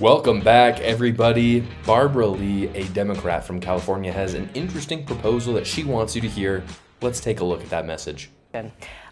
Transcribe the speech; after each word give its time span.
Welcome 0.00 0.40
back, 0.40 0.80
everybody. 0.80 1.60
Barbara 1.86 2.26
Lee, 2.26 2.66
a 2.74 2.82
Democrat 2.88 3.44
from 3.44 3.60
California, 3.60 4.10
has 4.10 4.34
an 4.34 4.50
interesting 4.52 5.06
proposal 5.06 5.54
that 5.54 5.68
she 5.68 5.84
wants 5.84 6.16
you 6.16 6.20
to 6.22 6.28
hear. 6.28 6.64
Let's 7.00 7.20
take 7.20 7.38
a 7.38 7.44
look 7.44 7.62
at 7.62 7.70
that 7.70 7.86
message. 7.86 8.28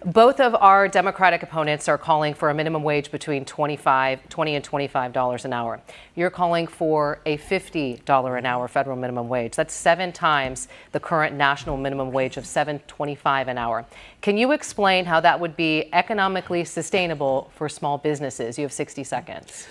Both 0.04 0.40
of 0.40 0.56
our 0.56 0.88
Democratic 0.88 1.45
opponents 1.45 1.88
are 1.88 1.99
calling 1.99 2.35
for 2.35 2.51
a 2.51 2.54
minimum 2.54 2.83
wage 2.83 3.13
between 3.13 3.45
25, 3.45 4.29
20 4.29 4.54
and 4.56 4.65
25 4.65 5.13
dollars 5.13 5.45
an 5.45 5.53
hour. 5.53 5.81
You're 6.17 6.31
calling 6.31 6.67
for 6.67 7.21
a 7.26 7.37
50 7.37 8.03
dollar 8.04 8.37
an 8.37 8.44
hour 8.44 8.67
federal 8.67 8.96
minimum 8.96 9.28
wage. 9.28 9.54
That's 9.54 9.74
seven 9.74 10.10
times 10.12 10.67
the 10.90 11.01
current 11.01 11.37
national 11.37 11.76
minimum 11.76 12.10
wage 12.10 12.37
of 12.37 12.44
7.25 12.44 13.46
an 13.46 13.58
hour. 13.58 13.87
Can 14.21 14.37
you 14.37 14.51
explain 14.51 15.04
how 15.04 15.21
that 15.21 15.38
would 15.38 15.56
be 15.56 15.88
economically 15.92 16.64
sustainable 16.64 17.52
for 17.55 17.69
small 17.69 17.98
businesses? 17.98 18.59
You 18.59 18.64
have 18.64 18.73
60 18.73 19.05
seconds. 19.05 19.69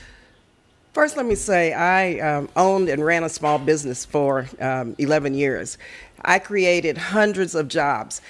First, 0.93 1.15
let 1.15 1.25
me 1.25 1.35
say 1.35 1.71
I 1.71 2.19
um, 2.19 2.49
owned 2.57 2.89
and 2.89 3.03
ran 3.05 3.23
a 3.23 3.29
small 3.29 3.57
business 3.57 4.03
for 4.03 4.45
um, 4.59 4.93
11 4.97 5.33
years. 5.33 5.77
I 6.21 6.37
created 6.37 6.97
hundreds 6.97 7.55
of 7.55 7.69
jobs 7.69 8.21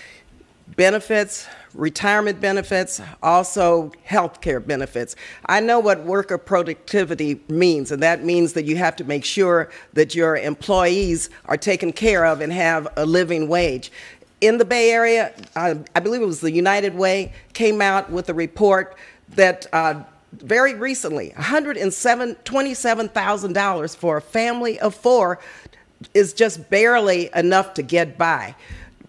benefits, 0.75 1.47
retirement 1.73 2.39
benefits, 2.39 3.01
also 3.21 3.91
health 4.03 4.39
care 4.41 4.59
benefits. 4.59 5.15
I 5.47 5.59
know 5.59 5.79
what 5.79 6.03
worker 6.05 6.37
productivity 6.37 7.41
means, 7.49 7.91
and 7.91 8.01
that 8.03 8.23
means 8.23 8.53
that 8.53 8.65
you 8.65 8.77
have 8.77 8.95
to 8.98 9.03
make 9.03 9.25
sure 9.25 9.70
that 9.93 10.15
your 10.15 10.37
employees 10.37 11.29
are 11.45 11.57
taken 11.57 11.91
care 11.91 12.25
of 12.25 12.41
and 12.41 12.53
have 12.53 12.87
a 12.95 13.05
living 13.05 13.48
wage. 13.49 13.91
In 14.39 14.59
the 14.59 14.65
Bay 14.65 14.91
Area, 14.91 15.34
uh, 15.55 15.75
I 15.95 15.99
believe 15.99 16.21
it 16.21 16.25
was 16.25 16.41
the 16.41 16.51
United 16.51 16.95
Way, 16.95 17.34
came 17.53 17.81
out 17.81 18.09
with 18.12 18.29
a 18.29 18.34
report 18.34 18.95
that 19.29 19.65
uh, 19.73 20.03
very 20.34 20.73
recently, 20.73 21.30
$127,000 21.38 23.95
for 23.95 24.18
a 24.18 24.21
family 24.21 24.79
of 24.79 24.96
four 24.96 25.40
is 26.13 26.34
just 26.34 26.70
barely 26.70 27.29
enough 27.35 27.73
to 27.76 27.84
get 27.84 28.18
by. 28.18 28.55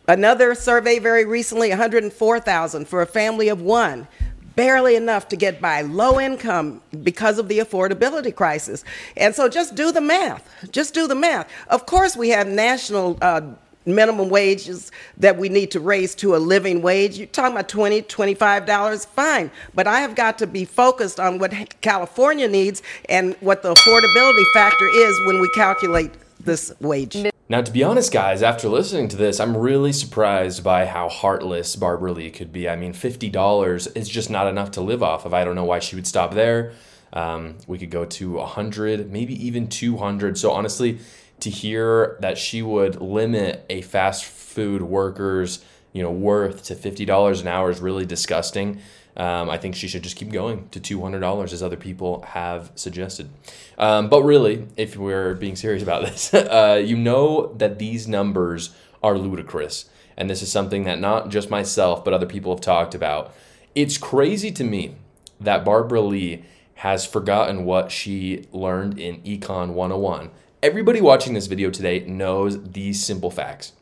Another 0.09 0.55
survey 0.55 0.99
very 0.99 1.25
recently, 1.25 1.71
104,000 1.71 2.89
for 2.89 3.03
a 3.03 3.07
family 3.07 3.49
of 3.49 3.63
one. 3.63 4.09
Barely 4.57 4.97
enough 4.97 5.29
to 5.29 5.37
get 5.37 5.63
by, 5.63 5.81
low 5.81 6.21
income 6.21 6.83
because 7.03 7.39
of 7.39 7.49
the 7.49 7.61
affordability 7.61 8.35
crisis. 8.35 8.85
And 9.17 9.35
so 9.35 9.49
just 9.49 9.75
do 9.75 9.91
the 9.93 10.03
math. 10.03 10.47
Just 10.71 10.93
do 10.93 11.07
the 11.07 11.15
math. 11.15 11.51
Of 11.69 11.87
course, 11.87 12.15
we 12.17 12.29
have 12.31 12.47
national 12.47 13.17
uh, 13.23 13.41
minimum 13.87 14.29
wages 14.29 14.93
that 15.17 15.37
we 15.37 15.49
need 15.49 15.71
to 15.73 15.81
raise 15.81 16.15
to 16.17 16.37
a 16.37 16.39
living 16.39 16.83
wage. 16.83 17.19
You're 17.19 17.27
talking 17.27 17.53
about 17.53 17.69
20 17.69 18.03
$25, 18.03 19.07
fine. 19.07 19.51
But 19.75 19.87
I 19.87 20.01
have 20.01 20.15
got 20.15 20.39
to 20.39 20.47
be 20.47 20.65
focused 20.65 21.19
on 21.19 21.39
what 21.39 21.53
California 21.81 22.49
needs 22.49 22.83
and 23.09 23.35
what 23.41 23.63
the 23.63 23.75
affordability 23.75 24.45
factor 24.53 24.87
is 24.87 25.21
when 25.27 25.41
we 25.41 25.49
calculate 25.51 26.13
this 26.41 26.73
wage. 26.81 27.17
Now, 27.49 27.61
to 27.61 27.71
be 27.71 27.85
honest, 27.85 28.13
guys, 28.13 28.43
after 28.43 28.69
listening 28.69 29.09
to 29.09 29.17
this, 29.17 29.39
I'm 29.39 29.57
really 29.57 29.93
surprised 29.93 30.65
by 30.65 30.87
how 30.87 31.09
heartless 31.09 31.77
Barbara 31.77 32.13
Lee 32.13 32.31
could 32.31 32.53
be. 32.53 32.69
I 32.69 32.77
mean, 32.77 32.95
$50 32.95 33.97
is 33.97 34.09
just 34.09 34.31
not 34.31 34.47
enough 34.47 34.71
to 34.73 34.81
live 34.81 35.03
off 35.03 35.27
of. 35.27 35.35
I 35.35 35.45
don't 35.45 35.55
know 35.55 35.65
why 35.65 35.79
she 35.79 35.95
would 35.95 36.07
stop 36.07 36.33
there. 36.33 36.73
Um, 37.13 37.59
we 37.67 37.79
could 37.79 37.91
go 37.91 38.07
to 38.07 38.33
100, 38.33 39.13
maybe 39.13 39.35
even 39.47 39.69
200. 39.69 40.39
So, 40.39 40.51
honestly, 40.51 41.01
to 41.43 41.51
hear 41.51 42.17
that 42.21 42.39
she 42.39 42.63
would 42.63 43.01
limit 43.01 43.67
a 43.69 43.83
fast 43.83 44.25
food 44.25 44.83
worker's 44.83 45.65
you 45.93 46.03
know 46.03 46.11
worth 46.11 46.65
to 46.65 46.75
$50 46.75 47.41
an 47.41 47.49
hour 47.49 47.71
is 47.71 47.81
really 47.81 48.07
disgusting. 48.07 48.81
Um, 49.15 49.51
I 49.51 49.59
think 49.59 49.75
she 49.75 49.89
should 49.89 50.03
just 50.03 50.17
keep 50.17 50.33
going 50.33 50.69
to 50.71 50.81
$200 50.81 51.53
as 51.53 51.63
other 51.63 51.77
people 51.77 52.23
have 52.23 52.73
suggested. 52.77 53.29
Um, 53.77 54.09
but 54.09 54.23
really, 54.23 54.67
if 54.79 54.97
we're 54.97 55.35
being 55.35 55.55
serious 55.57 55.83
about 55.83 56.03
this, 56.07 56.33
uh, 56.33 56.81
you 56.83 56.97
know 56.97 57.53
that 57.59 57.79
these 57.79 58.09
numbers 58.09 58.75
are 59.03 59.19
ludicrous. 59.19 59.91
And 60.17 60.31
this 60.31 60.43
is 60.43 60.51
something 60.51 60.85
that 60.85 60.99
not 60.99 61.29
just 61.29 61.51
myself, 61.51 62.05
but 62.05 62.15
other 62.15 62.27
people 62.27 62.53
have 62.53 62.61
talked 62.61 62.95
about. 62.95 63.35
It's 63.75 63.99
crazy 63.99 64.51
to 64.53 64.65
me 64.65 64.97
that 65.41 65.65
Barbara 65.65 66.01
Lee 66.01 66.45
has 66.77 67.05
forgotten 67.05 67.65
what 67.65 67.91
she 67.91 68.47
learned 68.53 68.99
in 68.99 69.21
Econ 69.23 69.75
101. 69.75 70.31
Everybody 70.63 71.01
watching 71.01 71.35
this 71.35 71.49
video 71.49 71.71
today 71.71 72.05
knows 72.07 72.63
these 72.71 73.05
simple 73.05 73.33
facts. 73.33 73.73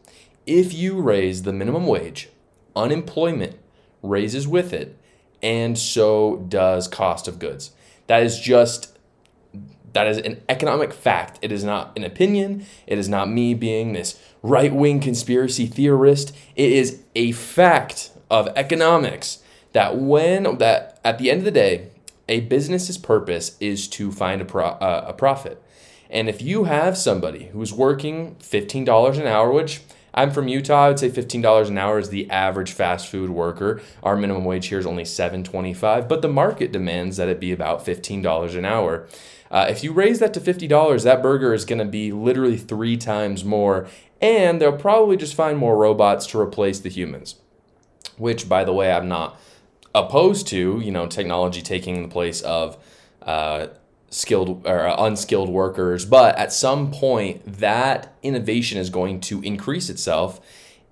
If 0.47 0.73
you 0.73 0.99
raise 0.99 1.43
the 1.43 1.53
minimum 1.53 1.87
wage, 1.87 2.31
unemployment 2.75 3.59
raises 4.03 4.49
with 4.49 4.73
it, 4.73 4.97
and 5.43 5.79
so 5.79 6.39
does 6.49 6.89
cost 6.89 7.29
of 7.29 7.39
goods. 7.39 7.73
That 8.07 8.23
is 8.23 8.41
just 8.41 8.97
that 9.93 10.07
is 10.07 10.17
an 10.17 10.41
economic 10.49 10.95
fact. 10.95 11.39
It 11.43 11.53
is 11.53 11.63
not 11.63 11.95
an 11.99 12.05
opinion. 12.05 12.65
It 12.87 12.97
is 12.97 13.11
not 13.11 13.29
me 13.29 13.53
being 13.53 13.93
this 13.93 14.19
right-wing 14.43 15.01
conspiracy 15.01 15.67
theorist. 15.67 16.35
It 16.57 16.73
is 16.73 17.03
a 17.15 17.33
fact 17.33 18.11
of 18.31 18.49
economics 18.57 19.41
that 19.75 19.99
when 19.99 20.57
that 20.57 20.99
at 21.05 21.19
the 21.19 21.31
end 21.31 21.41
of 21.41 21.45
the 21.45 21.51
day, 21.51 21.91
a 22.27 22.41
business's 22.41 22.97
purpose 22.97 23.59
is 23.61 23.87
to 23.89 24.11
find 24.11 24.41
a, 24.41 24.47
pro, 24.47 24.65
uh, 24.65 25.05
a 25.09 25.13
profit. 25.13 25.63
And 26.11 26.29
if 26.29 26.43
you 26.43 26.65
have 26.65 26.99
somebody 26.99 27.47
who's 27.47 27.73
working 27.73 28.37
$15 28.41 29.19
an 29.19 29.27
hour, 29.27 29.53
which 29.53 29.81
I'm 30.13 30.31
from 30.31 30.49
Utah. 30.49 30.87
I 30.87 30.89
would 30.89 30.99
say 30.99 31.11
$15 31.11 31.69
an 31.69 31.79
hour 31.79 31.99
is 31.99 32.11
the 32.11 32.29
average 32.31 32.73
fast 32.73 33.09
food 33.09 33.31
worker. 33.31 33.81
Our 34.03 34.17
minimum 34.17 34.45
wage 34.45 34.67
here 34.67 34.79
is 34.79 34.87
only 34.87 35.05
$7.25, 35.05 36.09
but 36.09 36.23
the 36.23 36.29
market 36.29 36.73
demands 36.73 37.17
that 37.17 37.29
it 37.29 37.41
be 37.41 37.53
about 37.53 37.85
$15 37.85 38.57
an 38.57 38.65
hour. 38.65 39.07
Uh, 39.51 39.67
if 39.69 39.83
you 39.83 39.93
raise 39.93 40.19
that 40.21 40.33
to 40.35 40.41
$50, 40.41 41.05
that 41.05 41.23
burger 41.23 41.53
is 41.53 41.65
going 41.65 41.79
to 41.79 41.85
be 41.85 42.13
literally 42.13 42.57
three 42.57 42.97
times 42.97 43.45
more, 43.45 43.89
and 44.21 44.61
they'll 44.61 44.73
probably 44.77 45.17
just 45.17 45.35
find 45.35 45.59
more 45.59 45.77
robots 45.77 46.27
to 46.27 46.41
replace 46.41 46.81
the 46.81 46.89
humans. 46.89 47.37
Which, 48.17 48.49
by 48.49 48.65
the 48.65 48.73
way, 48.73 48.93
I'm 48.93 49.09
not 49.09 49.41
opposed 49.95 50.47
to, 50.49 50.81
you 50.81 50.93
know, 50.93 51.07
technology 51.07 51.63
taking 51.63 52.03
the 52.03 52.09
place 52.09 52.43
of 52.43 52.77
uh, 53.23 53.69
skilled 54.11 54.67
or 54.67 54.87
uh, 54.87 55.05
unskilled 55.05 55.49
workers 55.49 56.05
but 56.05 56.37
at 56.37 56.53
some 56.53 56.91
point 56.91 57.41
that 57.47 58.13
innovation 58.23 58.79
is 58.79 58.91
going 58.91 59.21
to 59.21 59.41
increase 59.43 59.89
itself 59.89 60.41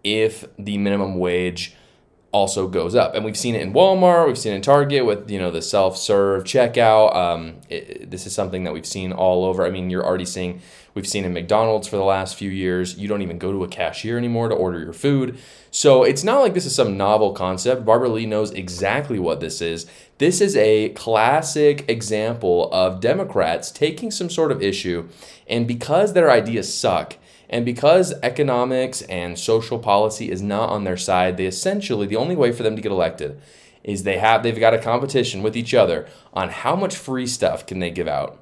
if 0.04 0.44
the 0.58 0.78
minimum 0.78 1.18
wage 1.18 1.74
also 2.38 2.68
goes 2.68 2.94
up. 2.94 3.14
And 3.14 3.24
we've 3.24 3.36
seen 3.36 3.54
it 3.54 3.62
in 3.62 3.72
walmart 3.72 4.26
we've 4.26 4.38
seen 4.38 4.52
it 4.52 4.56
in 4.56 4.62
target 4.62 5.04
with 5.04 5.30
you 5.30 5.38
know 5.38 5.50
the 5.50 5.62
self-serve 5.62 6.44
checkout. 6.44 7.14
Um, 7.14 7.56
it, 7.68 8.10
this 8.10 8.26
is 8.26 8.34
something 8.34 8.64
that 8.64 8.72
we've 8.72 8.86
seen 8.86 9.12
all 9.12 9.44
over. 9.44 9.66
I 9.66 9.70
mean 9.70 9.90
you're 9.90 10.04
already 10.04 10.24
seeing 10.24 10.60
we've 10.94 11.06
seen 11.06 11.24
in 11.24 11.32
mcdonald's 11.32 11.86
for 11.86 11.96
the 11.96 12.04
last 12.04 12.36
few 12.36 12.50
years 12.50 12.98
you 12.98 13.06
don't 13.06 13.22
even 13.22 13.38
go 13.38 13.52
to 13.52 13.62
a 13.62 13.68
cashier 13.68 14.18
anymore 14.18 14.48
to 14.48 14.54
order 14.54 14.78
your 14.78 14.92
food. 14.92 15.38
So 15.70 16.02
it's 16.02 16.24
not 16.24 16.40
like 16.40 16.54
this 16.54 16.66
is 16.66 16.74
some 16.74 16.96
novel 16.96 17.32
concept. 17.32 17.84
Barbara 17.84 18.08
lee 18.08 18.26
knows 18.26 18.50
exactly 18.52 19.18
what 19.18 19.40
this 19.40 19.60
is. 19.60 19.86
This 20.18 20.40
is 20.40 20.56
a 20.56 20.88
classic 20.90 21.84
example 21.88 22.72
of 22.72 23.00
Democrats 23.00 23.70
taking 23.70 24.10
some 24.10 24.30
sort 24.30 24.50
of 24.50 24.62
issue, 24.62 25.08
and 25.46 25.68
because 25.68 26.12
their 26.12 26.30
ideas 26.30 26.72
suck, 26.72 27.16
and 27.48 27.64
because 27.64 28.12
economics 28.22 29.02
and 29.02 29.38
social 29.38 29.78
policy 29.78 30.30
is 30.30 30.42
not 30.42 30.68
on 30.68 30.84
their 30.84 30.96
side, 30.96 31.36
they 31.36 31.46
essentially, 31.46 32.06
the 32.06 32.16
only 32.16 32.36
way 32.36 32.52
for 32.52 32.62
them 32.62 32.76
to 32.76 32.82
get 32.82 32.92
elected 32.92 33.40
is 33.82 34.02
they 34.02 34.18
have 34.18 34.42
they've 34.42 34.58
got 34.58 34.74
a 34.74 34.78
competition 34.78 35.42
with 35.42 35.56
each 35.56 35.72
other 35.72 36.06
on 36.34 36.50
how 36.50 36.76
much 36.76 36.94
free 36.94 37.26
stuff 37.26 37.66
can 37.66 37.78
they 37.78 37.90
give 37.90 38.08
out. 38.08 38.38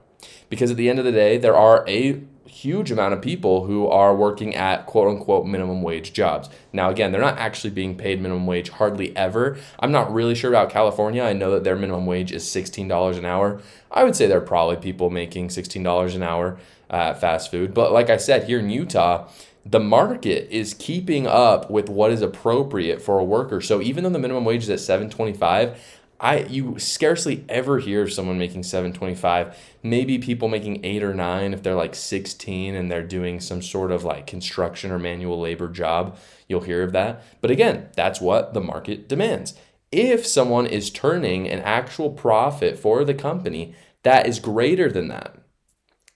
Because 0.49 0.71
at 0.71 0.77
the 0.77 0.89
end 0.89 0.99
of 0.99 1.05
the 1.05 1.13
day, 1.13 1.39
there 1.39 1.57
are 1.57 1.85
a 1.89 2.21
huge 2.47 2.91
amount 2.91 3.13
of 3.13 3.21
people 3.21 3.67
who 3.67 3.87
are 3.87 4.17
working 4.17 4.55
at 4.55 4.87
quote 4.87 5.09
unquote 5.09 5.47
minimum 5.47 5.83
wage 5.83 6.13
jobs. 6.13 6.49
Now, 6.73 6.91
again, 6.91 7.13
they're 7.13 7.21
not 7.21 7.39
actually 7.39 7.71
being 7.71 7.97
paid 7.97 8.21
minimum 8.21 8.47
wage 8.47 8.71
hardly 8.71 9.15
ever. 9.17 9.59
I'm 9.79 9.93
not 9.93 10.13
really 10.13 10.35
sure 10.35 10.51
about 10.51 10.71
California. 10.71 11.23
I 11.23 11.33
know 11.33 11.51
that 11.53 11.65
their 11.65 11.77
minimum 11.77 12.07
wage 12.07 12.33
is 12.33 12.45
$16 12.45 13.19
an 13.19 13.25
hour. 13.25 13.61
I 13.91 14.05
would 14.05 14.17
say 14.17 14.27
there 14.27 14.39
are 14.39 14.41
probably 14.41 14.77
people 14.77 15.11
making 15.11 15.49
$16 15.49 16.15
an 16.15 16.23
hour 16.23 16.59
at 16.91 17.21
fast 17.21 17.51
food. 17.51 17.75
But 17.75 17.93
like 17.93 18.11
I 18.11 18.17
said, 18.17 18.45
here 18.45 18.59
in 18.59 18.71
Utah, 18.71 19.29
the 19.65 19.81
market 19.81 20.49
is 20.51 20.75
keeping 20.75 21.27
up 21.27 21.71
with 21.71 21.89
what 21.89 22.13
is 22.13 22.23
appropriate 22.23 23.03
for 23.03 23.19
a 23.19 23.25
worker. 23.25 23.61
So 23.61 23.83
even 23.83 24.05
though 24.05 24.11
the 24.11 24.19
minimum 24.19 24.45
wage 24.45 24.63
is 24.63 24.71
at 24.71 24.81
725, 24.81 25.79
I 26.19 26.39
you 26.45 26.79
scarcely 26.79 27.45
ever 27.49 27.79
hear 27.79 28.03
of 28.03 28.13
someone 28.13 28.39
making 28.39 28.63
725. 28.63 29.59
Maybe 29.83 30.19
people 30.19 30.49
making 30.49 30.85
8 30.85 31.03
or 31.03 31.15
9 31.15 31.53
if 31.53 31.63
they're 31.63 31.75
like 31.75 31.95
16 31.95 32.75
and 32.75 32.91
they're 32.91 33.07
doing 33.07 33.41
some 33.41 33.61
sort 33.61 33.91
of 33.91 34.05
like 34.05 34.27
construction 34.27 34.91
or 34.91 34.99
manual 34.99 35.41
labor 35.41 35.69
job. 35.69 36.17
You'll 36.49 36.63
hear 36.63 36.83
of 36.83 36.93
that. 36.93 37.23
But 37.41 37.51
again, 37.51 37.89
that's 37.97 38.21
what 38.21 38.55
the 38.55 38.61
market 38.61 39.09
demands. 39.09 39.55
If 39.93 40.27
someone 40.27 40.67
is 40.67 40.91
turning 40.91 41.49
an 41.49 41.61
actual 41.61 42.11
profit 42.11 42.79
for 42.79 43.05
the 43.05 43.15
company 43.15 43.75
that 44.03 44.27
is 44.27 44.39
greater 44.39 44.91
than 44.91 45.09
that, 45.09 45.37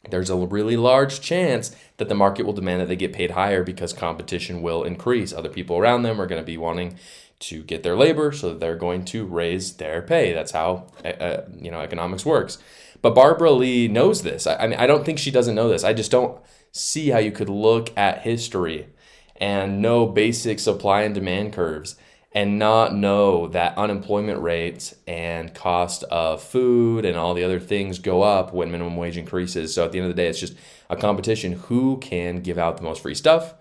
there's 0.08 0.31
a 0.31 0.37
really 0.37 0.76
large 0.76 1.20
chance 1.20 1.76
that 1.99 2.08
the 2.08 2.14
market 2.14 2.47
will 2.47 2.55
demand 2.55 2.81
that 2.81 2.88
they 2.88 2.97
get 2.97 3.12
paid 3.12 3.32
higher 3.32 3.62
because 3.62 3.93
competition 3.93 4.62
will 4.62 4.82
increase. 4.82 5.32
Other 5.32 5.50
people 5.50 5.76
around 5.76 6.02
them 6.02 6.20
are 6.20 6.26
going 6.26 6.41
to 6.41 6.47
be 6.47 6.56
wanting 6.56 6.97
to 7.41 7.62
get 7.62 7.82
their 7.82 7.97
labor, 7.97 8.32
so 8.32 8.55
they're 8.55 8.76
going 8.76 9.05
to 9.06 9.26
raise 9.26 9.76
their 9.76 10.02
pay. 10.02 10.32
That's 10.32 10.52
how 10.52 10.87
uh, 11.05 11.08
uh, 11.08 11.44
you 11.58 11.70
know 11.70 11.81
economics 11.81 12.25
works. 12.25 12.58
But 13.02 13.14
Barbara 13.14 13.52
Lee 13.52 13.88
knows 13.88 14.23
this. 14.23 14.47
I, 14.47 14.56
I 14.56 14.67
mean, 14.67 14.79
I 14.79 14.87
don't 14.87 15.05
think 15.05 15.19
she 15.19 15.31
doesn't 15.31 15.55
know 15.55 15.69
this. 15.69 15.85
I 15.85 15.93
just 15.93 16.11
don't 16.11 16.41
see 16.73 17.08
how 17.08 17.19
you 17.19 17.32
could 17.32 17.49
look 17.49 17.96
at 17.96 18.23
history 18.23 18.88
and 19.37 19.81
know 19.81 20.06
basic 20.06 20.58
supply 20.58 21.03
and 21.03 21.14
demand 21.14 21.53
curves 21.53 21.96
and 22.32 22.59
not 22.59 22.94
know 22.94 23.49
that 23.49 23.77
unemployment 23.77 24.41
rates 24.41 24.94
and 25.06 25.53
cost 25.53 26.05
of 26.05 26.43
food 26.43 27.05
and 27.05 27.17
all 27.17 27.35
the 27.35 27.43
other 27.43 27.59
things 27.59 27.99
go 27.99 28.23
up 28.23 28.55
when 28.55 28.71
minimum 28.71 28.97
wage 28.97 29.17
increases. 29.17 29.75
So 29.75 29.85
at 29.85 29.93
the 29.93 29.99
end 29.99 30.09
of 30.09 30.15
the 30.15 30.23
day, 30.23 30.29
it's 30.29 30.38
just 30.38 30.55
a 30.88 30.97
competition 30.97 31.53
who 31.53 31.99
can 31.99 32.41
give 32.41 32.56
out 32.56 32.77
the 32.77 32.85
most 32.85 33.03
free 33.03 33.17
stuff, 33.17 33.55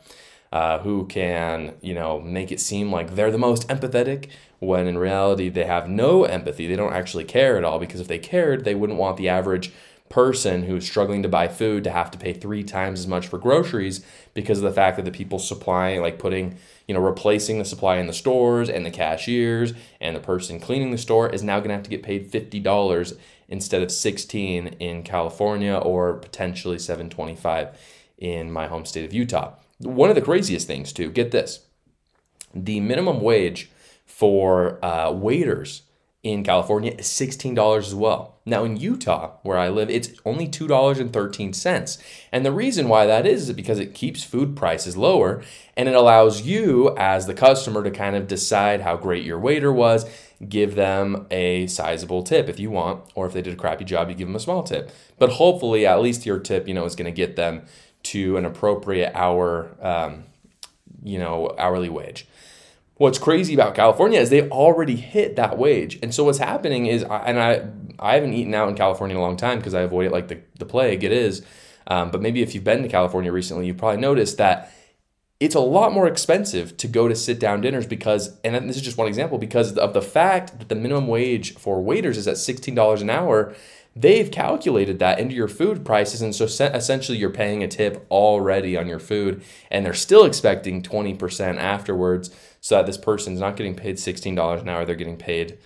uh, 0.52 0.80
who 0.80 1.08
can, 1.08 1.74
you 1.82 1.96
know, 1.96 2.20
make 2.20 2.52
it 2.52 2.60
seem 2.60 2.92
like 2.92 3.16
they're 3.16 3.32
the 3.32 3.40
most 3.40 3.68
empathetic 3.70 4.30
when 4.60 4.86
in 4.86 4.98
reality 5.00 5.50
they 5.50 5.64
have 5.64 5.90
no 5.90 6.26
empathy. 6.26 6.68
They 6.68 6.76
don't 6.76 6.94
actually 6.94 7.24
care 7.24 7.58
at 7.58 7.64
all 7.64 7.80
because 7.80 8.00
if 8.00 8.08
they 8.08 8.20
cared, 8.20 8.66
they 8.66 8.76
wouldn't 8.76 9.00
want 9.00 9.18
the 9.18 9.30
average 9.30 9.72
person 10.10 10.64
who's 10.64 10.88
struggling 10.88 11.22
to 11.22 11.30
buy 11.30 11.48
food 11.48 11.84
to 11.84 11.92
have 11.92 12.10
to 12.10 12.18
pay 12.18 12.34
three 12.34 12.64
times 12.64 13.00
as 13.00 13.08
much 13.08 13.28
for 13.28 13.38
groceries 13.38 14.04
because 14.34 14.58
of 14.58 14.64
the 14.64 14.72
fact 14.72 14.98
that 14.98 15.06
the 15.06 15.12
people 15.12 15.38
supplying, 15.38 16.02
like 16.02 16.18
putting, 16.18 16.58
you 16.88 16.96
know, 16.96 17.00
replacing 17.00 17.60
the 17.60 17.66
supply 17.66 17.98
in 17.98 18.08
the 18.08 18.14
stores 18.14 18.70
and 18.70 18.86
the 18.86 18.92
cashiers 18.92 19.74
and 20.02 20.16
the 20.16 20.20
person 20.20 20.60
cleaning 20.60 20.90
the 20.90 20.98
store 20.98 21.30
is 21.30 21.44
now 21.44 21.60
going 21.60 21.70
to 21.70 21.76
have 21.76 21.84
to 21.84 21.90
get 21.90 22.02
paid 22.02 22.32
$50 22.32 23.18
instead 23.48 23.84
of 23.84 23.92
16 23.92 24.68
in 24.68 25.04
California 25.04 25.76
or 25.76 26.14
potentially 26.14 26.80
725 26.80 27.78
in 28.18 28.52
my 28.52 28.68
home 28.68 28.86
state 28.86 29.06
of 29.06 29.14
Utah. 29.14 29.54
One 29.78 30.10
of 30.10 30.16
the 30.16 30.22
craziest 30.22 30.66
things 30.66 30.92
too, 30.92 31.12
get 31.12 31.32
this. 31.32 31.66
The 32.54 32.80
minimum 32.80 33.22
wage 33.22 33.70
for 34.06 34.84
uh, 34.84 35.12
waiters 35.12 35.84
in 36.22 36.44
California 36.44 36.94
is 36.98 37.08
$16 37.08 37.78
as 37.78 37.96
well. 37.96 38.36
Now, 38.46 38.66
in 38.66 38.76
Utah, 38.76 39.38
where 39.44 39.58
I 39.58 39.70
live, 39.70 39.90
it's 39.90 40.10
only 40.26 40.50
$2.13. 40.50 42.04
And 42.34 42.46
the 42.46 42.52
reason 42.52 42.90
why 42.90 43.06
that 43.06 43.26
is 43.26 43.48
is 43.48 43.56
because 43.56 43.80
it 43.80 43.94
keeps 43.94 44.24
food 44.24 44.56
prices 44.56 44.98
lower 44.98 45.42
and 45.78 45.88
it 45.88 45.96
allows 45.96 46.42
you, 46.42 46.94
as 46.98 47.26
the 47.26 47.34
customer, 47.34 47.84
to 47.84 47.92
kind 47.92 48.18
of 48.18 48.28
decide 48.28 48.82
how 48.82 48.98
great 48.98 49.24
your 49.24 49.40
waiter 49.40 49.72
was, 49.72 50.06
give 50.48 50.76
them 50.76 51.26
a 51.32 51.68
sizable 51.68 52.24
tip 52.24 52.50
if 52.50 52.60
you 52.60 52.70
want, 52.70 53.02
or 53.16 53.26
if 53.26 53.32
they 53.32 53.42
did 53.42 53.54
a 53.54 53.58
crappy 53.58 53.86
job, 53.86 54.10
you 54.10 54.16
give 54.16 54.28
them 54.28 54.36
a 54.36 54.42
small 54.42 54.64
tip. 54.64 54.92
But 55.20 55.32
hopefully, 55.32 55.86
at 55.86 56.02
least 56.02 56.26
your 56.26 56.40
tip, 56.40 56.68
you 56.68 56.74
know, 56.74 56.84
is 56.84 56.98
going 56.98 57.06
to 57.06 57.16
get 57.16 57.38
them 57.38 57.62
to 58.04 58.36
an 58.36 58.46
appropriate 58.46 59.14
hour, 59.16 59.70
um, 59.82 60.26
you 61.02 61.18
know, 61.18 61.56
hourly 61.58 61.90
wage 61.90 62.28
what's 63.00 63.18
crazy 63.18 63.54
about 63.54 63.74
California 63.76 64.20
is 64.20 64.30
they've 64.30 64.52
already 64.52 64.98
hit 64.98 65.36
that 65.38 65.58
wage. 65.58 65.98
And 66.04 66.14
so 66.14 66.26
what's 66.26 66.38
happening 66.38 66.86
is, 66.86 67.02
and 67.02 67.40
I 67.40 67.68
I 67.98 68.16
haven't 68.16 68.34
eaten 68.34 68.54
out 68.54 68.70
in 68.70 68.76
California 68.76 69.16
in 69.16 69.20
a 69.20 69.26
long 69.26 69.38
time 69.38 69.58
because 69.58 69.74
I 69.74 69.82
avoid 69.82 70.06
it 70.06 70.12
like 70.12 70.28
the, 70.28 70.40
the 70.60 70.66
plague. 70.66 71.04
It 71.04 71.12
is, 71.12 71.42
um, 71.88 72.12
but 72.12 72.22
maybe 72.22 72.42
if 72.42 72.54
you've 72.54 72.64
been 72.64 72.84
to 72.84 72.90
California 72.90 73.32
recently, 73.32 73.66
you've 73.66 73.78
probably 73.78 74.02
noticed 74.02 74.38
that 74.38 74.72
it's 75.40 75.56
a 75.56 75.62
lot 75.62 75.94
more 75.94 76.08
expensive 76.08 76.76
to 76.76 76.88
go 76.88 77.08
to 77.08 77.16
sit 77.16 77.40
down 77.40 77.62
dinners 77.62 77.88
because, 77.88 78.38
and 78.44 78.70
this 78.70 78.76
is 78.76 78.82
just 78.82 78.98
one 78.98 79.08
example, 79.08 79.38
because 79.38 79.78
of 79.78 79.94
the 79.94 80.02
fact 80.02 80.60
that 80.60 80.68
the 80.68 80.76
minimum 80.76 81.08
wage 81.08 81.56
for 81.56 81.82
waiters 81.82 82.18
is 82.18 82.28
at 82.28 82.38
sixteen 82.38 82.76
dollars 82.76 83.02
an 83.02 83.10
hour. 83.10 83.56
They've 84.00 84.32
calculated 84.32 85.00
that 85.00 85.20
into 85.20 85.36
your 85.36 85.50
food 85.50 85.84
prices, 85.84 86.22
and 86.22 86.34
so 86.34 86.46
essentially 86.46 87.18
you're 87.18 87.30
paying 87.30 87.64
a 87.64 87.68
tip 87.68 88.06
already 88.10 88.78
on 88.78 88.88
your 88.88 89.00
food, 89.00 89.44
and 89.70 89.86
they're 89.86 89.94
still 89.94 90.24
expecting 90.24 90.82
twenty 90.82 91.14
percent 91.14 91.60
afterwards 91.60 92.30
so 92.62 92.76
that 92.76 92.86
this 92.86 92.98
person's 92.98 93.40
not 93.40 93.56
getting 93.56 93.76
paid 93.76 93.96
$16 93.96 94.62
an 94.62 94.70
hour, 94.70 94.86
they're 94.86 94.96
getting 94.96 95.18
paid, 95.18 95.58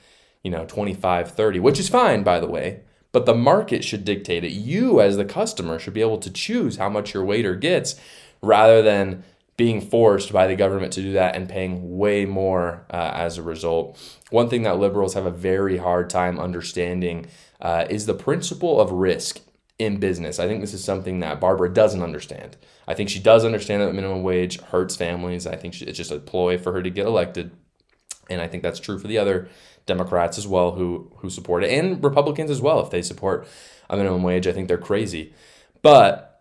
you 0.44 0.52
know, 0.52 0.66
25, 0.66 1.32
30, 1.32 1.60
which 1.60 1.80
is 1.80 1.90
fine, 1.90 2.24
by 2.24 2.40
the 2.40 2.48
way. 2.48 2.82
But 3.12 3.26
the 3.26 3.36
market 3.36 3.84
should 3.84 4.06
dictate 4.06 4.44
it. 4.44 4.52
You, 4.52 5.02
as 5.02 5.18
the 5.18 5.26
customer, 5.26 5.80
should 5.80 5.94
be 5.94 6.02
able 6.02 6.18
to 6.20 6.32
choose 6.32 6.78
how 6.78 6.90
much 6.90 7.14
your 7.14 7.24
waiter 7.24 7.56
gets 7.56 7.96
rather 8.42 8.82
than 8.82 9.24
being 9.56 9.82
forced 9.82 10.34
by 10.34 10.48
the 10.48 10.56
government 10.56 10.94
to 10.94 11.02
do 11.02 11.14
that 11.14 11.36
and 11.36 11.48
paying 11.48 11.98
way 11.98 12.26
more 12.26 12.86
uh, 12.90 13.12
as 13.14 13.38
a 13.38 13.44
result. 13.44 14.00
One 14.32 14.50
thing 14.50 14.64
that 14.64 14.80
liberals 14.80 15.14
have 15.14 15.26
a 15.26 15.32
very 15.32 15.78
hard 15.78 16.10
time 16.10 16.40
understanding 16.40 17.28
uh, 17.62 17.86
is 17.90 18.06
the 18.06 18.16
principle 18.16 18.82
of 18.82 18.92
risk 18.92 19.40
in 19.78 19.98
business. 19.98 20.40
I 20.40 20.48
think 20.48 20.62
this 20.62 20.74
is 20.74 20.84
something 20.84 21.20
that 21.20 21.40
Barbara 21.40 21.72
doesn't 21.74 22.02
understand. 22.02 22.58
I 22.88 22.94
think 22.94 23.10
she 23.10 23.20
does 23.20 23.46
understand 23.46 23.82
that 23.82 23.94
minimum 23.94 24.24
wage 24.24 24.60
hurts 24.60 24.96
families. 24.96 25.48
I 25.48 25.56
think 25.56 25.74
she, 25.74 25.86
it's 25.86 25.98
just 25.98 26.12
a 26.12 26.20
ploy 26.20 26.58
for 26.58 26.74
her 26.74 26.84
to 26.84 26.90
get 26.90 27.06
elected, 27.06 27.52
and 28.30 28.42
I 28.42 28.48
think 28.48 28.64
that's 28.64 28.80
true 28.80 29.00
for 29.00 29.08
the 29.08 29.18
other 29.18 29.50
Democrats 29.86 30.38
as 30.38 30.48
well 30.48 30.72
who 30.72 31.12
who 31.18 31.30
support 31.30 31.64
it, 31.64 31.72
and 31.72 32.04
Republicans 32.04 32.50
as 32.50 32.62
well 32.62 32.80
if 32.80 32.90
they 32.90 33.02
support 33.02 33.48
a 33.90 33.98
minimum 33.98 34.24
wage. 34.24 34.48
I 34.48 34.54
think 34.54 34.68
they're 34.68 34.78
crazy, 34.78 35.34
but 35.82 36.33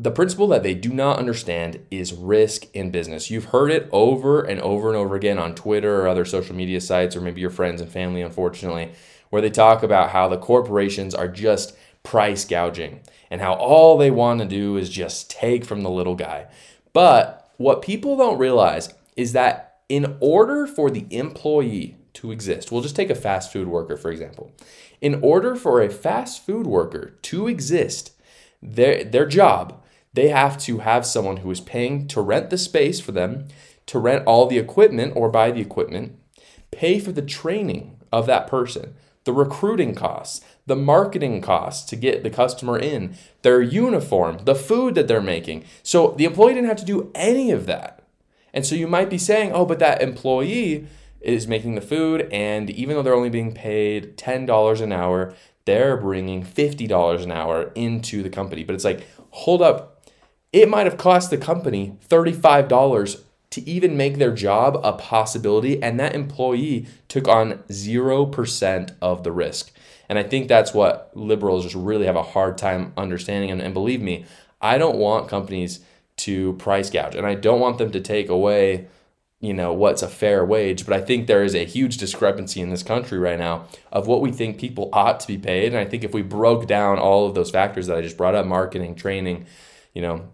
the 0.00 0.10
principle 0.10 0.46
that 0.46 0.62
they 0.62 0.72
do 0.72 0.94
not 0.94 1.18
understand 1.18 1.78
is 1.90 2.14
risk 2.14 2.64
in 2.72 2.90
business. 2.90 3.30
You've 3.30 3.46
heard 3.46 3.70
it 3.70 3.86
over 3.92 4.40
and 4.40 4.58
over 4.62 4.88
and 4.88 4.96
over 4.96 5.14
again 5.14 5.38
on 5.38 5.54
Twitter 5.54 6.00
or 6.00 6.08
other 6.08 6.24
social 6.24 6.56
media 6.56 6.80
sites, 6.80 7.14
or 7.14 7.20
maybe 7.20 7.42
your 7.42 7.50
friends 7.50 7.82
and 7.82 7.92
family, 7.92 8.22
unfortunately, 8.22 8.92
where 9.28 9.42
they 9.42 9.50
talk 9.50 9.82
about 9.82 10.08
how 10.08 10.26
the 10.26 10.38
corporations 10.38 11.14
are 11.14 11.28
just 11.28 11.76
price 12.02 12.46
gouging 12.46 13.00
and 13.30 13.42
how 13.42 13.52
all 13.52 13.98
they 13.98 14.10
want 14.10 14.40
to 14.40 14.46
do 14.46 14.78
is 14.78 14.88
just 14.88 15.30
take 15.30 15.66
from 15.66 15.82
the 15.82 15.90
little 15.90 16.14
guy. 16.14 16.46
But 16.94 17.52
what 17.58 17.82
people 17.82 18.16
don't 18.16 18.38
realize 18.38 18.94
is 19.18 19.34
that 19.34 19.80
in 19.90 20.16
order 20.18 20.66
for 20.66 20.90
the 20.90 21.04
employee 21.10 21.98
to 22.14 22.32
exist, 22.32 22.72
we'll 22.72 22.80
just 22.80 22.96
take 22.96 23.10
a 23.10 23.14
fast 23.14 23.52
food 23.52 23.68
worker, 23.68 23.98
for 23.98 24.10
example. 24.10 24.50
In 25.02 25.20
order 25.22 25.56
for 25.56 25.82
a 25.82 25.90
fast 25.90 26.46
food 26.46 26.66
worker 26.66 27.18
to 27.20 27.48
exist, 27.48 28.12
their, 28.62 29.04
their 29.04 29.26
job, 29.26 29.76
they 30.12 30.28
have 30.28 30.58
to 30.58 30.78
have 30.78 31.06
someone 31.06 31.38
who 31.38 31.50
is 31.50 31.60
paying 31.60 32.08
to 32.08 32.20
rent 32.20 32.50
the 32.50 32.58
space 32.58 33.00
for 33.00 33.12
them, 33.12 33.46
to 33.86 33.98
rent 33.98 34.26
all 34.26 34.46
the 34.46 34.58
equipment 34.58 35.12
or 35.16 35.28
buy 35.28 35.50
the 35.50 35.60
equipment, 35.60 36.18
pay 36.70 36.98
for 36.98 37.12
the 37.12 37.22
training 37.22 37.98
of 38.12 38.26
that 38.26 38.46
person, 38.46 38.94
the 39.24 39.32
recruiting 39.32 39.94
costs, 39.94 40.44
the 40.66 40.76
marketing 40.76 41.40
costs 41.40 41.88
to 41.88 41.96
get 41.96 42.22
the 42.22 42.30
customer 42.30 42.78
in, 42.78 43.14
their 43.42 43.60
uniform, 43.60 44.38
the 44.44 44.54
food 44.54 44.94
that 44.94 45.08
they're 45.08 45.20
making. 45.20 45.64
So 45.82 46.14
the 46.16 46.24
employee 46.24 46.54
didn't 46.54 46.68
have 46.68 46.78
to 46.78 46.84
do 46.84 47.10
any 47.14 47.50
of 47.50 47.66
that. 47.66 48.02
And 48.52 48.66
so 48.66 48.74
you 48.74 48.86
might 48.86 49.10
be 49.10 49.18
saying, 49.18 49.52
oh, 49.52 49.64
but 49.64 49.78
that 49.78 50.02
employee 50.02 50.86
is 51.20 51.46
making 51.46 51.74
the 51.74 51.80
food, 51.80 52.28
and 52.32 52.70
even 52.70 52.96
though 52.96 53.02
they're 53.02 53.14
only 53.14 53.28
being 53.28 53.52
paid 53.52 54.16
$10 54.16 54.80
an 54.80 54.92
hour, 54.92 55.34
they're 55.66 55.96
bringing 55.96 56.42
$50 56.42 57.22
an 57.22 57.30
hour 57.30 57.70
into 57.74 58.22
the 58.22 58.30
company. 58.30 58.64
But 58.64 58.74
it's 58.74 58.84
like, 58.84 59.06
hold 59.30 59.60
up, 59.60 59.99
it 60.52 60.68
might 60.68 60.86
have 60.86 60.96
cost 60.96 61.30
the 61.30 61.38
company 61.38 61.96
$35 62.08 63.22
to 63.50 63.68
even 63.68 63.96
make 63.96 64.18
their 64.18 64.32
job 64.32 64.80
a 64.82 64.92
possibility, 64.92 65.82
and 65.82 65.98
that 65.98 66.14
employee 66.14 66.86
took 67.08 67.26
on 67.26 67.54
0% 67.68 68.94
of 69.02 69.24
the 69.24 69.32
risk. 69.32 69.72
And 70.08 70.18
I 70.18 70.22
think 70.22 70.48
that's 70.48 70.72
what 70.72 71.10
liberals 71.14 71.64
just 71.64 71.74
really 71.74 72.06
have 72.06 72.16
a 72.16 72.22
hard 72.22 72.58
time 72.58 72.92
understanding. 72.96 73.50
And, 73.50 73.60
and 73.60 73.74
believe 73.74 74.00
me, 74.00 74.24
I 74.60 74.78
don't 74.78 74.98
want 74.98 75.28
companies 75.28 75.80
to 76.18 76.52
price 76.54 76.90
gouge, 76.90 77.14
and 77.14 77.26
I 77.26 77.34
don't 77.34 77.60
want 77.60 77.78
them 77.78 77.90
to 77.92 78.00
take 78.00 78.28
away 78.28 78.86
you 79.40 79.54
know 79.54 79.72
what's 79.72 80.02
a 80.02 80.08
fair 80.08 80.44
wage 80.44 80.84
but 80.84 80.94
i 80.94 81.00
think 81.00 81.26
there 81.26 81.42
is 81.42 81.54
a 81.54 81.64
huge 81.64 81.96
discrepancy 81.96 82.60
in 82.60 82.68
this 82.68 82.82
country 82.82 83.18
right 83.18 83.38
now 83.38 83.64
of 83.90 84.06
what 84.06 84.20
we 84.20 84.30
think 84.30 84.58
people 84.58 84.90
ought 84.92 85.18
to 85.18 85.26
be 85.26 85.38
paid 85.38 85.68
and 85.72 85.78
i 85.78 85.84
think 85.84 86.04
if 86.04 86.12
we 86.12 86.20
broke 86.22 86.66
down 86.66 86.98
all 86.98 87.26
of 87.26 87.34
those 87.34 87.50
factors 87.50 87.86
that 87.86 87.96
i 87.96 88.02
just 88.02 88.18
brought 88.18 88.34
up 88.34 88.46
marketing 88.46 88.94
training 88.94 89.46
you 89.94 90.02
know 90.02 90.28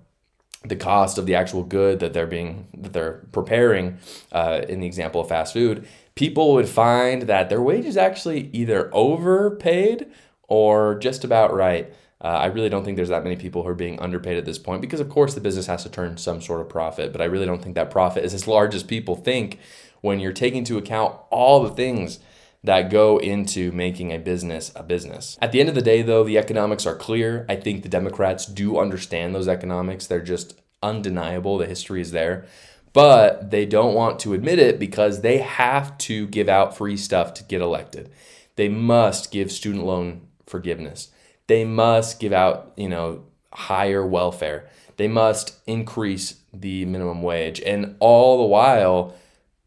the 0.69 0.77
cost 0.77 1.19
of 1.19 1.27
the 1.27 1.35
actual 1.35 1.63
good 1.63 2.01
that 2.01 2.13
they're 2.13 2.27
being 2.27 2.67
that 2.77 2.93
they're 2.93 3.25
preparing 3.33 3.99
uh, 4.33 4.63
in 4.69 4.81
the 4.81 4.87
example 4.87 5.21
of 5.21 5.29
fast 5.29 5.53
food 5.53 5.87
people 6.15 6.55
would 6.55 6.69
find 6.69 7.23
that 7.23 7.49
their 7.49 7.63
wage 7.63 7.85
is 7.85 7.97
actually 7.97 8.51
either 8.53 8.91
overpaid 8.95 10.07
or 10.49 10.97
just 10.99 11.25
about 11.25 11.55
right. 11.55 11.93
Uh, 12.21 12.29
i 12.29 12.47
really 12.47 12.71
don't 12.71 12.85
think 12.85 12.97
there's 12.97 13.11
that 13.11 13.23
many 13.23 13.37
people 13.37 13.63
who 13.63 13.69
are 13.69 13.75
being 13.75 14.01
underpaid 14.01 14.39
at 14.39 14.47
this 14.47 14.59
point 14.59 14.81
because 14.81 15.01
of 15.01 15.09
course 15.11 15.35
the 15.35 15.41
business 15.41 15.67
has 15.67 15.83
to 15.83 15.91
turn 15.91 16.17
some 16.17 16.41
sort 16.41 16.63
of 16.63 16.69
profit 16.69 17.13
but 17.13 17.21
i 17.21 17.27
really 17.27 17.45
don't 17.45 17.63
think 17.63 17.75
that 17.75 17.91
profit 17.91 18.25
is 18.25 18.33
as 18.33 18.49
large 18.49 18.75
as 18.75 18.83
people 18.83 19.17
think 19.17 19.59
when 20.01 20.19
you're 20.19 20.33
taking 20.33 20.59
into 20.59 20.79
account 20.79 21.15
all 21.31 21.63
the 21.63 21.71
things 21.71 22.19
that 22.67 22.91
go 22.91 23.19
into 23.19 23.71
making 23.73 24.13
a 24.13 24.19
business 24.19 24.73
a 24.75 24.83
business. 24.83 25.39
At 25.41 25.53
the 25.53 25.61
end 25.61 25.69
of 25.69 25.75
the 25.75 25.83
day, 25.83 26.03
though, 26.03 26.25
the 26.25 26.37
economics 26.37 26.85
are 26.85 26.97
clear. 26.97 27.47
I 27.49 27.57
think 27.57 27.83
the 27.83 27.89
Democrats 27.89 28.45
do 28.45 28.79
understand 28.79 29.35
those 29.35 29.49
economics. 29.49 30.07
They're 30.07 30.21
just 30.21 30.61
undeniable. 30.83 31.59
The 31.59 31.67
history 31.67 32.01
is 32.01 32.11
there. 32.11 32.45
But 32.93 33.51
they 33.51 33.67
don't 33.67 33.95
want 33.95 34.19
to 34.21 34.35
admit 34.35 34.59
it 34.59 34.79
because 34.79 35.21
they 35.21 35.39
have 35.39 35.97
to 35.99 36.27
give 36.27 36.49
out 36.49 36.77
free 36.77 36.97
stuff 36.97 37.35
to 37.35 37.45
get 37.45 37.61
elected. 37.61 38.11
They 38.57 38.69
must 38.69 39.31
give 39.31 39.53
student 39.53 39.85
loan 39.85 40.23
forgiveness. 40.47 41.11
They 41.47 41.65
must 41.65 42.19
give 42.19 42.33
out, 42.33 42.73
you 42.77 42.89
know, 42.89 43.25
higher 43.53 44.05
welfare. 44.05 44.69
They 44.97 45.09
must 45.09 45.59
increase 45.67 46.41
the 46.53 46.85
minimum 46.87 47.23
wage. 47.23 47.61
And 47.61 47.97
all 48.01 48.39
the 48.39 48.45
while, 48.45 49.15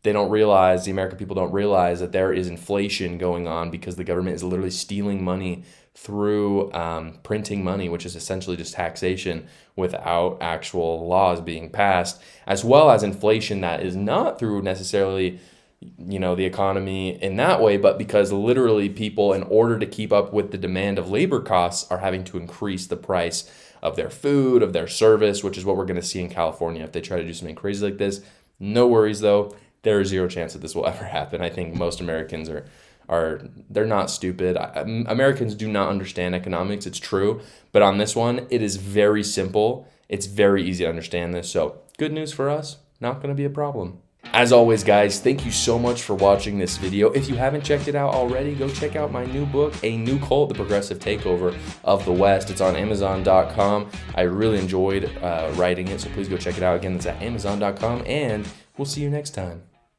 they 0.04 0.14
don't 0.14 0.30
realize, 0.30 0.86
the 0.86 0.92
American 0.92 1.18
people 1.18 1.36
don't 1.36 1.52
realize 1.52 2.00
that 2.00 2.12
there 2.12 2.32
is 2.32 2.48
inflation 2.48 3.18
going 3.18 3.48
on 3.48 3.70
because 3.70 3.98
the 3.98 4.04
government 4.04 4.36
is 4.36 4.44
literally 4.44 4.72
stealing 4.72 5.24
money 5.24 5.64
through 5.94 6.72
um, 6.72 7.20
printing 7.24 7.64
money, 7.64 7.90
which 7.90 8.06
is 8.06 8.16
essentially 8.16 8.56
just 8.56 8.74
taxation 8.74 9.48
without 9.76 10.38
actual 10.40 11.06
laws 11.06 11.42
being 11.42 11.70
passed, 11.70 12.22
as 12.48 12.64
well 12.64 12.90
as 12.90 13.04
inflation 13.04 13.60
that 13.62 13.84
is 13.84 13.96
not 13.96 14.40
through 14.40 14.62
necessarily 14.62 15.40
you 15.98 16.20
know 16.20 16.36
the 16.36 16.44
economy 16.44 17.22
in 17.24 17.38
that 17.38 17.62
way 17.62 17.78
but 17.78 17.98
because 17.98 18.34
literally 18.34 18.90
people 18.90 19.32
in 19.32 19.44
order 19.44 19.80
to 19.80 19.86
keep 19.86 20.12
up 20.12 20.34
with 20.34 20.52
the 20.52 20.58
demand 20.58 21.00
of 21.00 21.10
labor 21.10 21.40
costs 21.40 21.90
are 21.90 22.00
having 22.00 22.22
to 22.22 22.38
increase 22.38 22.86
the 22.88 22.98
price 22.98 23.50
of 23.82 23.96
their 23.96 24.10
food 24.10 24.62
of 24.62 24.74
their 24.74 24.88
service 24.88 25.42
which 25.42 25.58
is 25.58 25.64
what 25.64 25.78
we're 25.78 25.86
going 25.86 25.96
to 26.00 26.06
see 26.06 26.20
in 26.20 26.30
california. 26.30 26.84
If 26.84 26.92
they 26.92 27.00
try 27.00 27.18
to 27.18 27.26
do 27.26 27.34
something 27.34 27.56
crazy 27.56 27.86
like 27.86 27.98
this 27.98 28.20
no 28.60 28.88
worries 28.88 29.22
though 29.22 29.56
there 29.84 30.00
is 30.00 30.10
zero 30.10 30.28
chance 30.28 30.54
that 30.54 30.60
this 30.60 30.76
will 30.76 30.86
ever 30.94 31.06
happen 31.06 31.42
i 31.42 31.50
think 31.50 31.74
most 31.74 32.00
americans 32.00 32.50
are 32.50 32.66
are 33.08 33.42
they're 33.70 33.86
not 33.86 34.10
stupid 34.10 34.56
americans 35.08 35.56
do 35.56 35.68
not 35.68 35.90
understand 35.90 36.36
economics 36.36 36.86
it's 36.86 37.00
true 37.00 37.42
but 37.72 37.82
on 37.82 37.98
this 37.98 38.16
one 38.16 38.46
it 38.50 38.62
is 38.62 38.76
very 38.76 39.24
simple 39.24 39.88
it's 40.08 40.28
very 40.28 40.64
easy 40.64 40.84
to 40.84 40.90
understand 40.90 41.34
this 41.34 41.50
so 41.50 41.80
good 41.98 42.14
news 42.14 42.32
for 42.32 42.50
us 42.50 42.78
not 43.02 43.16
going 43.16 43.30
to 43.30 43.36
be 43.36 43.46
a 43.46 43.50
problem 43.50 44.00
as 44.32 44.52
always, 44.52 44.84
guys, 44.84 45.20
thank 45.20 45.44
you 45.44 45.52
so 45.52 45.80
much 45.80 46.04
for 46.04 46.14
watching 46.14 46.60
this 46.60 46.78
video. 46.78 47.10
If 47.12 47.30
you 47.30 47.36
haven't 47.36 47.64
checked 47.64 47.88
it 47.88 47.96
out 47.96 48.14
already, 48.14 48.54
go 48.54 48.70
check 48.70 48.96
out 48.96 49.12
my 49.12 49.26
new 49.26 49.46
book, 49.46 49.74
A 49.82 49.98
New 49.98 50.20
Cult, 50.20 50.50
The 50.50 50.56
Progressive 50.56 51.00
Takeover 51.00 51.58
of 51.84 52.06
the 52.06 52.12
West. 52.12 52.50
It's 52.52 52.62
on 52.62 52.76
Amazon.com. 52.76 53.90
I 54.14 54.22
really 54.22 54.60
enjoyed 54.60 55.06
uh, 55.24 55.52
writing 55.56 55.88
it, 55.88 56.02
so 56.02 56.10
please 56.12 56.30
go 56.30 56.38
check 56.38 56.58
it 56.58 56.64
out. 56.64 56.76
Again, 56.76 56.96
it's 56.96 57.08
at 57.08 57.20
Amazon.com, 57.22 58.04
and 58.06 58.48
we'll 58.78 58.86
see 58.86 59.02
you 59.02 59.10
next 59.10 59.32
time. 59.32 59.64